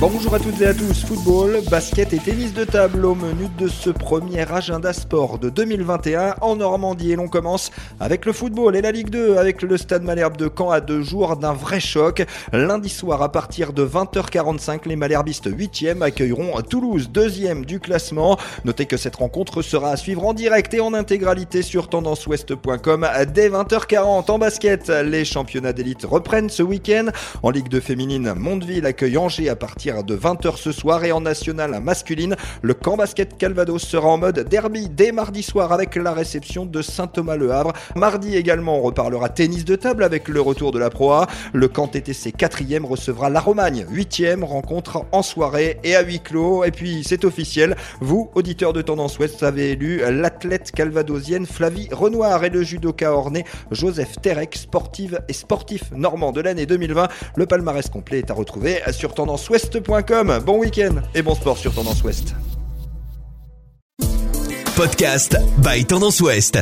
[0.00, 3.66] Bonjour à toutes et à tous, football, basket et tennis de table au menu de
[3.66, 8.80] ce premier agenda sport de 2021 en Normandie et l'on commence avec le football et
[8.80, 12.24] la Ligue 2 avec le Stade Malherbe de Caen à deux jours d'un vrai choc.
[12.52, 18.38] Lundi soir à partir de 20h45, les Malherbistes 8e accueilleront Toulouse 2e du classement.
[18.64, 23.48] Notez que cette rencontre sera à suivre en direct et en intégralité sur tendanceouest.com dès
[23.48, 24.90] 20h40 en basket.
[24.90, 27.06] Les championnats d'élite reprennent ce week-end.
[27.42, 31.22] En Ligue 2 féminine, Mondeville accueille Angers à partir de 20h ce soir et en
[31.22, 36.12] national masculine, le camp basket Calvados sera en mode derby dès mardi soir avec la
[36.12, 37.72] réception de Saint-Thomas-le Havre.
[37.96, 41.26] Mardi également, on reparlera tennis de table avec le retour de la Pro A.
[41.54, 46.64] Le camp TTC 4e recevra la Romagne 8e rencontre en soirée et à huis clos.
[46.64, 52.44] Et puis c'est officiel, vous, auditeurs de Tendance Ouest, avez élu l'athlète calvadosienne Flavie Renoir
[52.44, 57.08] et le judoka orné Joseph Terek, sportive et sportif normand de l'année 2020.
[57.36, 59.77] Le palmarès complet est à retrouver sur Tendance Ouest
[60.44, 62.34] Bon week-end et bon sport sur Tendance Ouest.
[64.76, 66.58] Podcast by Tendance Ouest.